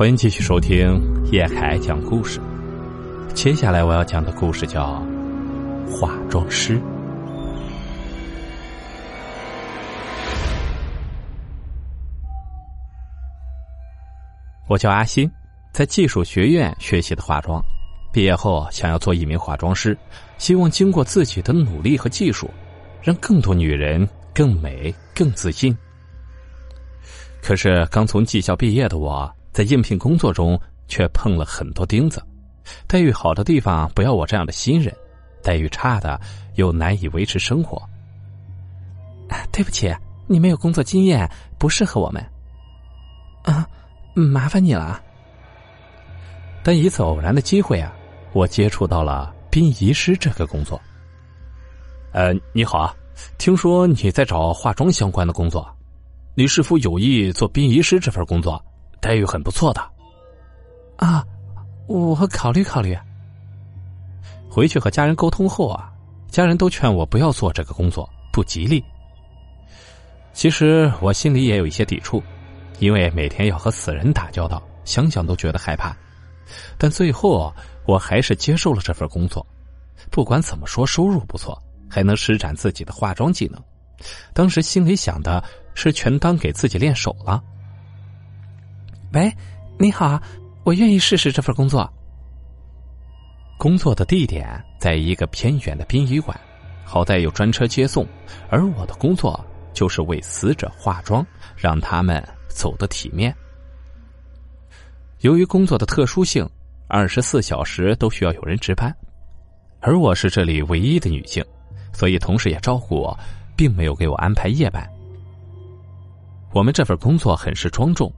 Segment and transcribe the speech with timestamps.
[0.00, 0.98] 欢迎继续收听
[1.30, 2.40] 叶凯讲故事。
[3.34, 4.94] 接下来我要讲的故事叫
[5.92, 6.78] 《化妆师》。
[14.68, 15.30] 我叫阿新，
[15.70, 17.62] 在技术学院学习的化妆，
[18.10, 19.94] 毕业后想要做一名化妆师，
[20.38, 22.48] 希望经过自己的努力和技术，
[23.02, 25.76] 让更多女人更美、更自信。
[27.42, 29.30] 可是刚从技校毕业的我。
[29.60, 32.24] 在应聘工作中，却碰了很多钉子。
[32.86, 34.96] 待遇好的地方不要我这样的新人，
[35.42, 36.18] 待遇差的
[36.54, 37.78] 又难以维持生活。
[39.52, 39.94] 对不起，
[40.26, 42.24] 你没有工作经验，不适合我们。
[43.42, 43.68] 啊，
[44.14, 44.98] 麻烦你了。
[46.62, 47.92] 但一次偶然的机会啊，
[48.32, 50.80] 我接触到了殡仪师这个工作。
[52.12, 52.96] 呃，你好啊，
[53.36, 55.70] 听说你在找化妆相关的工作，
[56.34, 58.58] 你是否有意做殡仪师这份工作？
[59.00, 59.80] 待遇很不错的，
[60.96, 61.24] 啊，
[61.86, 62.96] 我考虑考虑。
[64.48, 65.90] 回去和家人沟通后啊，
[66.28, 68.84] 家人都劝我不要做这个工作，不吉利。
[70.32, 72.22] 其实我心里也有一些抵触，
[72.78, 75.96] 因为每天要和死人打交道，想想都觉得害怕。
[76.76, 77.52] 但最后
[77.86, 79.44] 我还是接受了这份工作，
[80.10, 83.62] 不管怎么说，收入不错，还能施展自己的化妆技能。
[84.34, 85.42] 当时心里想的
[85.74, 87.42] 是，全当给自己练手了。
[89.12, 89.32] 喂，
[89.76, 90.22] 你好，
[90.62, 91.92] 我愿意试试这份工作。
[93.58, 96.38] 工作的地点在一个偏远的殡仪馆，
[96.84, 98.06] 好在有专车接送。
[98.48, 103.34] 而我的工作就是为死者化妆，让他们走得体面。
[105.22, 106.48] 由于工作的特殊性，
[106.86, 108.96] 二十四小时都需要有人值班，
[109.80, 111.44] 而我是这里唯一的女性，
[111.92, 113.18] 所以同事也照顾我，
[113.56, 114.88] 并没有给我安排夜班。
[116.52, 118.12] 我们这份工作很是庄重。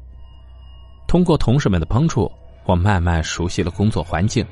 [1.12, 2.32] 通过同事们的帮助，
[2.64, 4.46] 我慢慢熟悉了工作环境，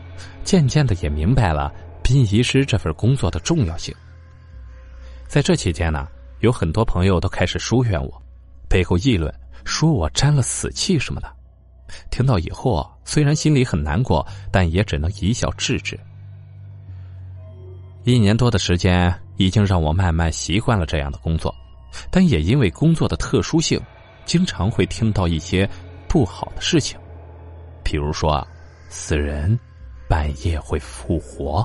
[0.45, 1.73] 渐渐的也明白了
[2.03, 3.95] 殡仪师这份工作的重要性。
[5.27, 6.07] 在这期间呢，
[6.41, 8.23] 有很多朋友都开始疏远我，
[8.69, 9.35] 背后议论，
[9.65, 11.33] 说我沾了死气什么的。
[12.11, 15.99] 听到以后，虽然心里很难过，但也只能一笑置之。
[18.05, 21.55] 一年多的时间，已经让我慢慢习惯了这样的工作，
[22.11, 23.81] 但也因为工作的特殊性，
[24.27, 25.67] 经常会听到一些。
[26.11, 26.99] 不好的事情，
[27.85, 28.45] 比如说，
[28.89, 29.57] 死人
[30.09, 31.65] 半夜会复活。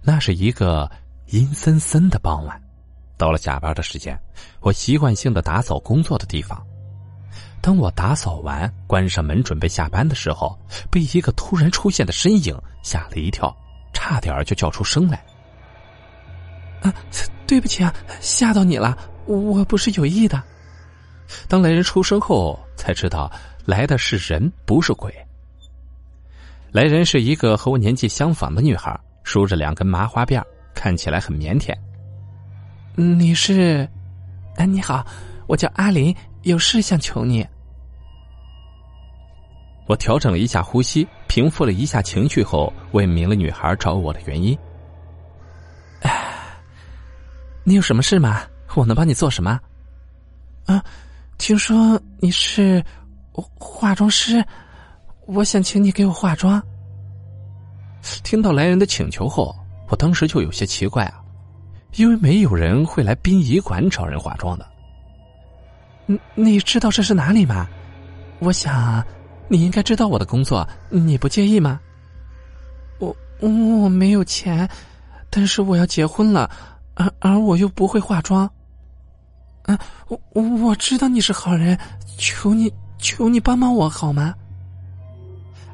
[0.00, 0.88] 那是一个
[1.26, 2.62] 阴森森的傍晚，
[3.18, 4.16] 到了下班的时间，
[4.60, 6.64] 我习惯性的打扫工作的地方。
[7.60, 10.56] 当我打扫完，关上门准备下班的时候，
[10.88, 13.52] 被一个突然出现的身影吓了一跳，
[13.92, 15.20] 差点就叫出声来。
[16.80, 16.94] 啊，
[17.44, 18.96] 对不起啊，吓到你了，
[19.26, 20.40] 我不是有意的。
[21.48, 23.30] 当来人出声后，才知道
[23.64, 25.14] 来的是人，不是鬼。
[26.70, 30.42] 来人是一个和我年纪相仿的女孩，梳着两根麻花辫，
[30.74, 31.76] 看起来很腼腆。
[32.94, 33.88] 你是？
[34.56, 35.06] 哎，你好，
[35.46, 37.46] 我叫阿林，有事想求你。
[39.86, 44.56] 我调整了一下呼吸，平复了一下情绪后，问明了女孩找我的原因。
[46.00, 46.10] 哎，
[47.64, 48.42] 你有什么事吗？
[48.74, 49.60] 我能帮你做什么？
[50.64, 50.82] 啊？
[51.38, 52.82] 听说你是
[53.58, 54.44] 化妆师，
[55.26, 56.62] 我想请你给我化妆。
[58.22, 59.54] 听到来人的请求后，
[59.88, 61.20] 我当时就有些奇怪啊，
[61.96, 64.66] 因为没有人会来殡仪馆找人化妆的。
[66.06, 67.68] 你你知道这是哪里吗？
[68.40, 69.04] 我想
[69.48, 71.80] 你应该知道我的工作，你不介意吗？
[72.98, 74.68] 我我没有钱，
[75.30, 76.50] 但是我要结婚了，
[76.94, 78.50] 而而我又不会化妆。
[79.64, 79.78] 啊，
[80.08, 81.78] 我我知道你是好人，
[82.18, 84.34] 求你求你帮帮我好吗？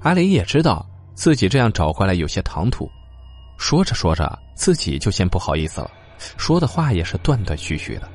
[0.03, 2.88] 阿林也知道自己这样找过来有些唐突，
[3.56, 5.91] 说着说着自己就先不好意思了，
[6.37, 8.09] 说的话也是断断续续的。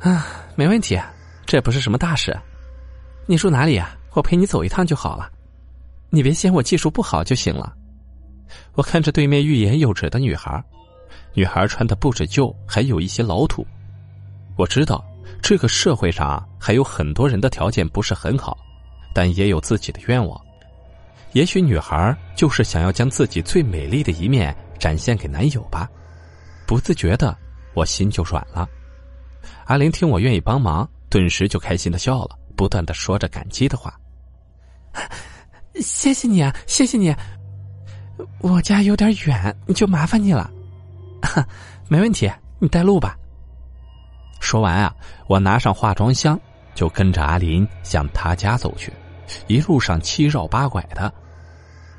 [0.00, 1.00] 啊，没问题，
[1.46, 2.36] 这不是什么大事。
[3.26, 3.96] 你住哪里啊？
[4.12, 5.30] 我陪你走一趟就好了，
[6.10, 7.72] 你别嫌我技术不好就行了。
[8.74, 10.62] 我看着对面欲言又止的女孩，
[11.32, 13.66] 女孩穿的不止旧，还有一些老土。
[14.56, 15.04] 我知道，
[15.42, 18.56] 这个社会上还有很多人的条件不是很好，
[19.12, 20.40] 但也有自己的愿望。
[21.32, 25.90] 也许女孩就是想要将自己最美丽的一面展现给男友吧。
[26.66, 27.36] 不自觉的，
[27.74, 28.68] 我心就软了。
[29.64, 33.92] 阿玲听我愿意帮忙，顿时就开心的笑了，不断的说着感激的话
[35.82, 37.12] ：“谢谢你啊，谢谢你。
[38.38, 40.48] 我家有点远，就麻烦你了。
[41.88, 42.30] 没问题，
[42.60, 43.18] 你带路吧。”
[44.44, 44.94] 说完啊，
[45.26, 46.38] 我拿上化妆箱，
[46.74, 48.92] 就跟着阿林向他家走去，
[49.46, 51.12] 一路上七绕八拐的。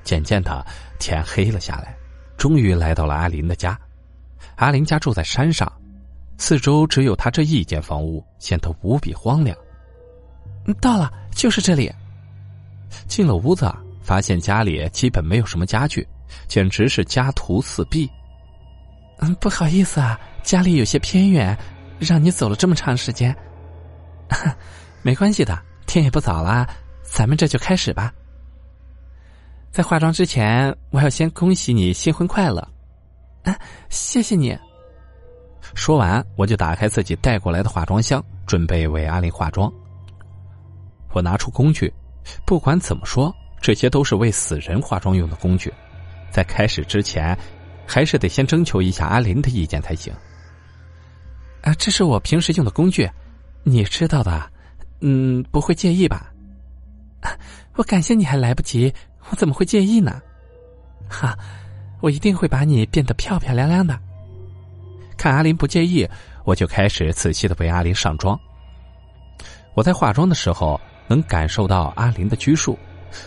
[0.04, 0.64] 渐渐的，
[1.00, 1.96] 天黑了下来，
[2.38, 3.78] 终于来到了阿林的家。
[4.58, 5.70] 阿林家住在山上，
[6.38, 9.58] 四周只有他这一间房屋，显得无比荒凉。
[10.80, 11.92] 到了，就是这里。
[13.08, 16.08] 进了屋子，发现家里基本没有什么家具，
[16.48, 18.10] 简直是家徒四壁。
[19.20, 21.58] 嗯，不好意思啊，家里有些偏远，
[22.00, 23.36] 让你走了这么长时间。
[25.02, 26.68] 没关系的，天也不早了，
[27.04, 28.12] 咱们这就开始吧。
[29.72, 32.60] 在化妆之前，我要先恭喜你新婚快乐。
[33.44, 33.58] 啊，
[33.90, 34.58] 谢谢你。
[35.74, 39.72] 说完，我就打开自己带过来的化妆箱，准备为阿林化妆。
[41.12, 41.94] 我拿出工具，
[42.46, 45.74] 不管怎么说，这些都是为死人化妆用的工具。
[46.32, 47.38] 在开始之前，
[47.86, 50.14] 还是得先征求一下阿林的意见才行。
[51.66, 53.10] 啊，这是我平时用的工具，
[53.64, 54.50] 你知道的，
[55.02, 56.32] 嗯，不会介意吧？
[57.76, 58.94] 我感谢你还来不及，
[59.30, 60.22] 我怎么会介意呢？
[61.10, 61.38] 哈。
[62.02, 63.98] 我一定会把你变得漂漂亮亮的。
[65.18, 66.08] 看阿林不介意，
[66.44, 68.40] 我就开始仔细的为阿林上妆。
[69.74, 72.78] 我在化妆的时候能感受到阿林的拘束，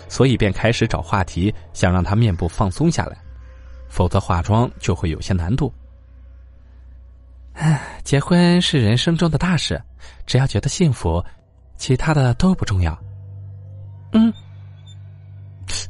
[0.08, 3.18] 所以便开始找话题，想让他面部放松下来，
[3.88, 5.72] 否则化妆就会有些难度。
[7.58, 9.82] 唉，结婚是人生中的大事，
[10.26, 11.22] 只要觉得幸福，
[11.76, 12.96] 其他的都不重要。
[14.12, 14.32] 嗯，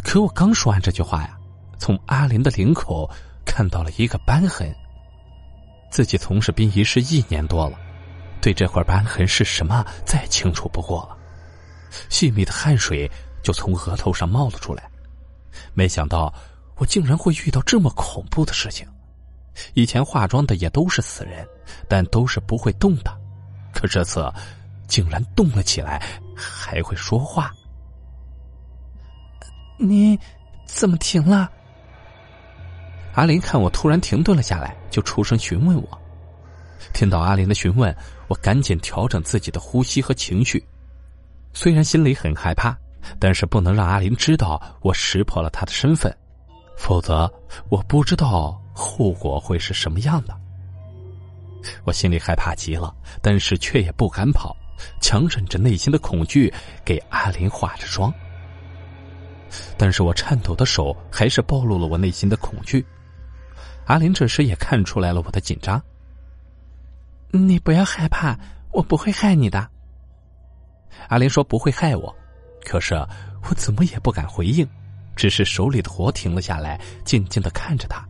[0.03, 1.35] 可我刚说完这句话呀。
[1.79, 3.09] 从阿林的领口
[3.47, 4.75] 看到了一个斑痕。
[5.91, 7.79] 自己从事殡仪师一年多了，
[8.41, 11.17] 对这块斑痕是什么再清楚不过了。
[12.09, 13.09] 细密的汗水
[13.44, 14.91] 就从额头上冒了出来。
[15.73, 16.35] 没想到
[16.76, 18.87] 我竟然会遇到这么恐怖的事情。
[19.75, 21.46] 以前化妆的也都是死人，
[21.88, 23.16] 但都是不会动的，
[23.72, 24.32] 可这次
[24.87, 26.02] 竟然动了起来，
[26.37, 27.52] 还会说话。
[29.78, 30.19] 你
[30.66, 31.50] 怎么停了？
[33.14, 36.00] 阿林看我突然停顿了下来，就出声询问我。
[36.93, 37.94] 听到阿林的询问，
[38.28, 40.64] 我赶紧调整自己的呼吸和情绪。
[41.52, 42.76] 虽然心里很害怕，
[43.19, 46.16] 但是不能让阿林知道我识破了他的身份，
[46.76, 47.32] 否则
[47.69, 50.34] 我不知道后果会是什么样的。
[51.84, 54.56] 我心里害怕极了，但是却也不敢跑，
[55.00, 56.52] 强忍着内心的恐惧
[56.84, 58.14] 给阿林化着妆。
[59.76, 62.86] 但是我颤抖的手还是暴露了我内心的恐惧。
[63.86, 65.82] 阿林这时也看出来了我的紧张。
[67.32, 68.38] 你不要害怕，
[68.70, 69.69] 我不会害你的。
[71.08, 72.14] 阿林说不会害我，
[72.64, 74.66] 可是我怎么也不敢回应，
[75.16, 78.07] 只是手里的活停了下来，静静的看着他。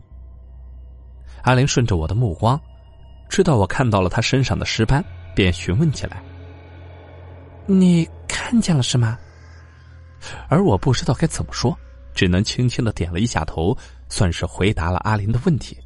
[1.43, 2.59] 阿林顺着我的目光，
[3.29, 5.03] 知道我看到了他身上的尸斑，
[5.35, 6.21] 便询问起来
[7.67, 9.17] ：“你看见了是吗？”
[10.49, 11.77] 而我不知道该怎么说，
[12.13, 13.77] 只能轻轻的点了一下头。
[14.11, 15.77] 算是回答了阿林的问题。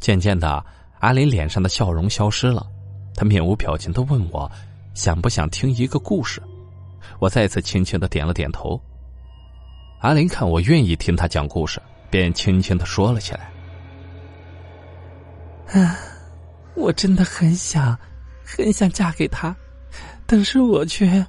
[0.00, 0.64] 渐渐的，
[1.00, 2.66] 阿林脸上的笑容消失了，
[3.14, 4.50] 他面无表情的问我
[4.96, 6.42] ：“想不想听一个故事？”
[7.20, 8.80] 我再次轻轻的点了点头。
[10.00, 11.78] 阿林看我愿意听他讲故事，
[12.08, 13.50] 便轻轻的说了起来
[15.72, 15.98] ：“啊，
[16.74, 17.98] 我真的很想，
[18.44, 19.54] 很想嫁给他，
[20.26, 21.24] 但是我却……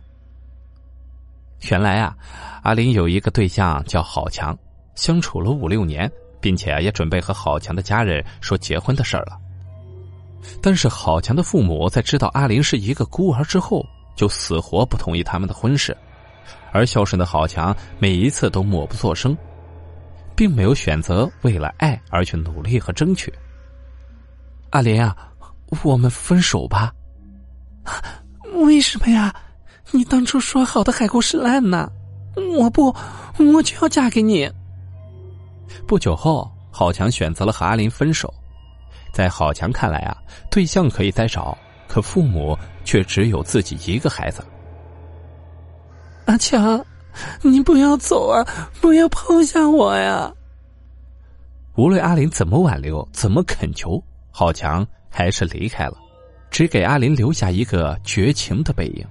[1.70, 2.16] 原来啊，
[2.64, 4.58] 阿林有一个对象叫郝强。”
[4.96, 9.38] 相处了五六年，并且也准备和郝强的家人说结婚的事儿了。
[10.60, 13.86] 但是郝强的父母在知道阿林是一个孤儿之后，
[14.16, 15.96] 就死活不同意他们的婚事。
[16.72, 19.38] 而孝顺的郝强每一次都默不作声，
[20.36, 23.32] 并没有选择为了爱而去努力和争取。
[24.70, 25.16] 阿林啊，
[25.84, 26.94] 我们分手吧。
[28.66, 29.34] 为什么呀？
[29.92, 31.90] 你当初说好的海枯石烂呢？
[32.58, 32.94] 我不，
[33.38, 34.52] 我就要嫁给你。
[35.88, 38.34] 不久后，郝强选择了和阿林分手。
[39.14, 40.16] 在郝强看来啊，
[40.52, 41.58] 对象可以再找，
[41.88, 44.44] 可父母却只有自己一个孩子。
[46.26, 46.86] 阿强，
[47.42, 48.46] 你不要走啊！
[48.82, 50.32] 不要抛下我呀！
[51.76, 54.04] 无论阿林怎么挽留，怎么恳求，
[54.40, 55.98] 郝强还是离开了，
[56.52, 59.04] 只给阿林留下一个绝情的背影。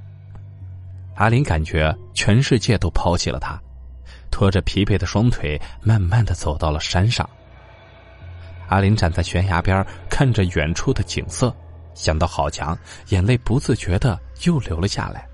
[1.16, 3.60] 阿林感觉全世界都抛弃了他。
[4.30, 7.28] 拖着疲惫的双腿，慢慢的走到了山上。
[8.68, 11.52] 阿林站在悬崖边，看着远处的景色，
[11.92, 12.78] 想到郝强，
[13.08, 15.26] 眼泪不自觉的又流了下来。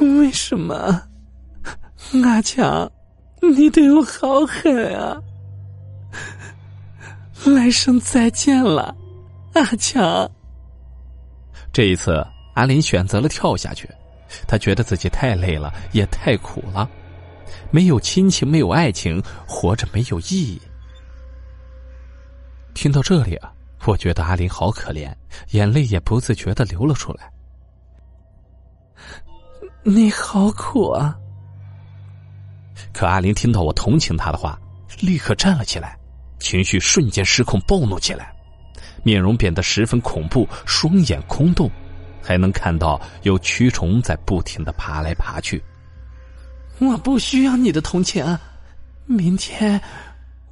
[0.00, 1.00] 为什么，
[2.24, 2.90] 阿强，
[3.40, 5.16] 你对我好狠啊！
[7.52, 8.94] 来生再见了，
[9.54, 10.30] 阿强。
[11.72, 12.24] 这一次，
[12.54, 13.88] 阿林选择了跳下去。
[14.48, 16.88] 他觉得自己太累了，也太苦了，
[17.70, 20.60] 没有亲情，没有爱情，活着没有意义。
[22.74, 23.52] 听到这里啊，
[23.86, 25.14] 我觉得阿林好可怜，
[25.50, 27.30] 眼泪也不自觉的流了出来。
[29.84, 31.16] 你好苦啊！
[32.92, 34.58] 可阿林听到我同情他的话，
[35.00, 35.96] 立刻站了起来，
[36.44, 38.30] 情绪瞬间失控，暴怒起来，
[39.02, 41.70] 面容变得十分恐怖，双眼空洞。
[42.22, 45.62] 还能看到有蛆虫在不停的爬来爬去。
[46.78, 48.24] 我不需要你的同情，
[49.06, 49.80] 明天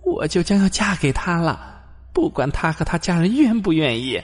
[0.02, 1.82] 我就将要嫁给他了，
[2.12, 4.20] 不管他和他家人愿不愿意。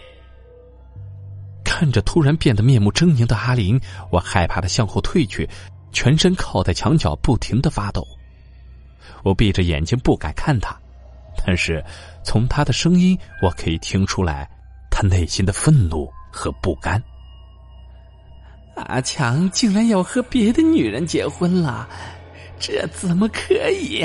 [1.64, 5.48] 看着突然变得面目狰狞的阿林，我害怕的向后退去，
[5.92, 8.06] 全身靠在墙角，不停的发抖。
[9.22, 10.78] 我闭着眼睛不敢看他，
[11.47, 11.85] 但是
[12.25, 14.49] 从他的声音，我可以听出来
[14.90, 17.02] 他内心的愤怒和不甘。
[18.75, 21.88] 阿强竟然要和别的女人结婚了，
[22.61, 24.04] 这怎么可以？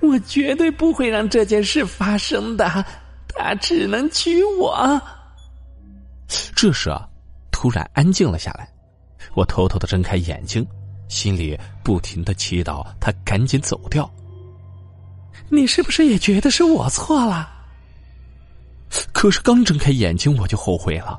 [0.00, 2.84] 我绝对不会让这件事发生的，
[3.28, 5.00] 他只能娶我。
[6.54, 7.08] 这时啊，
[7.50, 8.68] 突然安静了下来，
[9.34, 10.66] 我偷偷的睁开眼睛，
[11.08, 14.10] 心里不停的祈祷他赶紧走掉。
[15.48, 17.52] 你是不是也觉得是我错了？
[19.12, 21.18] 可是刚睁开眼睛，我就后悔了。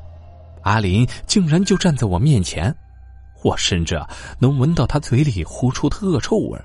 [0.63, 2.73] 阿林竟然就站在我面前，
[3.43, 3.99] 我甚至
[4.39, 6.59] 能闻到他嘴里呼出的恶臭味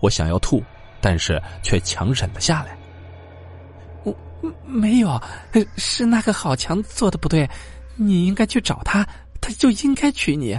[0.00, 0.62] 我想要吐，
[1.00, 2.76] 但是却强忍了下来。
[4.04, 4.14] 我
[4.66, 5.20] 没有，
[5.76, 7.48] 是那个郝强做的不对。
[7.94, 9.06] 你应该去找他，
[9.40, 10.58] 他就应该娶你。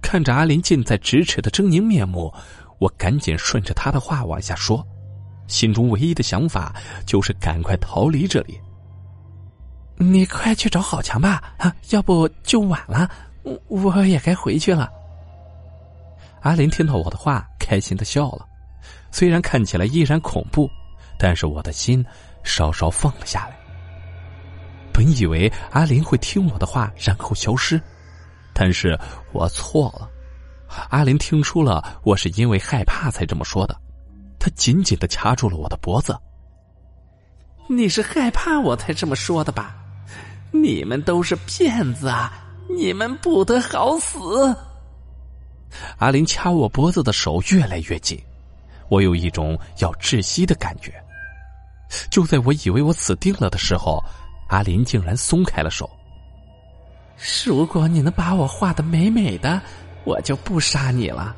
[0.00, 2.32] 看着阿林近在咫尺的狰狞面目，
[2.80, 4.84] 我赶紧顺着他的话往下说，
[5.46, 6.74] 心中唯一的想法
[7.06, 8.58] 就是赶快逃离这里。
[9.96, 13.08] 你快去找郝强吧，啊，要不就晚了。
[13.42, 14.90] 我我也该回去了。
[16.40, 18.46] 阿林听到我的话，开心的笑了，
[19.10, 20.66] 虽然看起来依然恐怖，
[21.18, 22.02] 但是我的心
[22.42, 23.58] 稍稍放了下来。
[24.90, 27.78] 本以为阿林会听我的话，然后消失，
[28.54, 28.98] 但是
[29.32, 30.08] 我错了。
[30.88, 33.76] 阿林听出了我是因为害怕才这么说的，
[34.38, 36.16] 他紧紧的掐住了我的脖子。
[37.68, 39.76] 你是害怕我才这么说的吧？
[40.52, 42.32] 你们都是骗子啊！
[42.68, 44.18] 你们不得好死！
[45.98, 48.20] 阿林掐我脖子的手越来越紧，
[48.88, 50.92] 我有一种要窒息的感觉。
[52.10, 54.02] 就在我以为我死定了的时候，
[54.48, 55.88] 阿林竟然松开了手。
[57.44, 59.60] 如果你能把我画的美美的，
[60.04, 61.34] 我就不杀你了。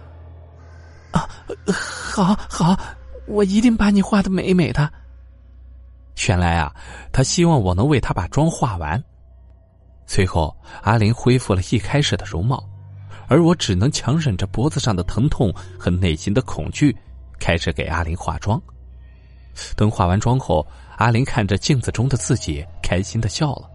[1.13, 1.29] 啊，
[1.73, 2.79] 好，好，
[3.27, 4.91] 我一定把你画的美美的。
[6.29, 6.75] 原来啊，
[7.13, 9.03] 他希望我能为他把妆化完。
[10.07, 12.63] 随后，阿林恢复了一开始的容貌，
[13.29, 16.97] 而我只能强忍着脖子上的疼痛和内心的恐惧，
[17.39, 18.61] 开始给阿林化妆。
[19.77, 20.67] 等化完妆后，
[20.97, 23.69] 阿林看着镜子中的自己，开心的笑了。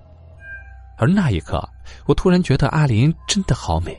[0.98, 1.68] 而那一刻，
[2.06, 3.96] 我突然觉得阿林真的好美。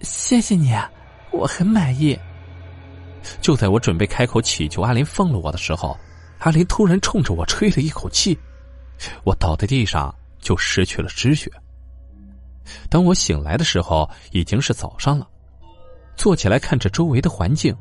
[0.00, 0.72] 谢谢你，
[1.32, 2.18] 我很满意。
[3.40, 5.98] 就在我准备开口祈求阿林放了我的时候。
[6.38, 8.38] 阿林突然冲着我吹了一口气，
[9.24, 11.50] 我倒在地上就失去了知觉。
[12.88, 15.26] 当我醒来的时候，已经是早上了。
[16.14, 17.76] 坐起来看着周围的环境，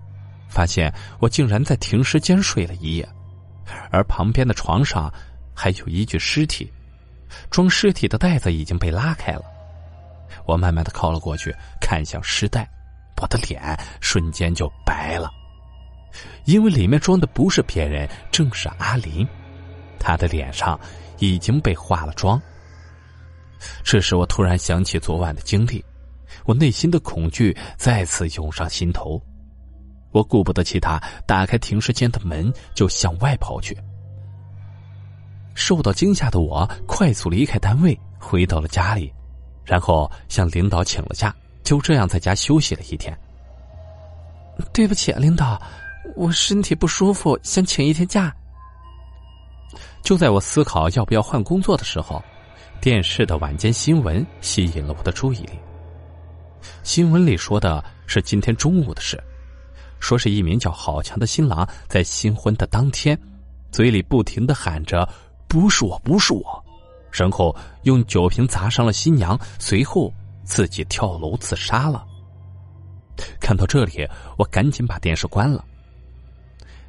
[0.49, 3.07] 发现我竟然在停尸间睡了一夜，
[3.91, 5.13] 而旁边的床上
[5.53, 6.73] 还有一具尸体，
[7.51, 9.43] 装尸体的袋子已经被拉开了。
[10.47, 11.55] 我慢慢的靠了过去，
[11.87, 12.69] 看向尸袋，
[13.21, 15.31] 我的脸瞬间就白了。
[16.43, 19.25] 因为里面装的不是别人，正是阿林，
[19.97, 20.77] 他的脸上
[21.19, 22.41] 已经被化了妆。
[23.85, 25.81] 这时，我突然想起昨晚的经历，
[26.43, 29.21] 我内心的恐惧再次涌上心头。
[30.11, 33.77] 我顾不得其他，打开停尸间的门就向外跑去。
[35.55, 39.13] 受到惊吓的我快速离开单位，回到了家里，
[39.63, 41.33] 然后向领导请了假，
[41.67, 43.13] 就这样在家休息了一天。
[44.71, 45.61] 对不起，领导。
[46.15, 48.33] 我身体不舒服，想请一天假。
[50.01, 52.23] 就在我思考要不要换工作的时候，
[52.79, 55.59] 电视的晚间新闻吸引了我的注意力。
[56.83, 59.21] 新闻里说的是今天中午的事，
[59.99, 63.19] 说是一名叫郝强的新郎在新婚的当天，
[63.73, 65.05] 嘴里不停的喊着
[65.49, 66.63] “不是我，不是我”，
[67.11, 70.13] 然后用酒瓶砸伤了新娘，随后
[70.47, 72.07] 自己跳楼自杀了。
[73.39, 75.63] 看到这里，我赶紧把电视关了。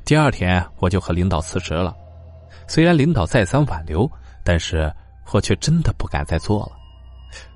[0.04, 1.94] 第二天，我就和领导辞职了。
[2.68, 4.10] 虽然领导再三挽留，
[4.44, 4.94] 但是
[5.32, 6.72] 我却真的不敢再做了。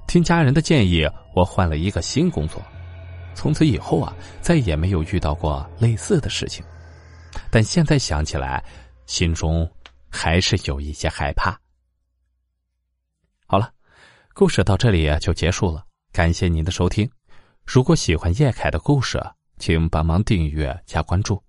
[0.08, 2.60] 听家人的建议，我换了一个新工作。
[3.34, 6.64] 从此以后啊，再也没有遇到过类似的事情。
[7.50, 8.62] 但现在想起来，
[9.06, 9.70] 心中
[10.10, 11.58] 还是有一些害怕。
[13.46, 13.70] 好了，
[14.34, 15.84] 故事到这里就结束了。
[16.12, 17.10] 感谢您的收听。
[17.64, 19.18] 如果喜欢叶凯的故事，
[19.58, 21.42] 请帮忙订阅加关注。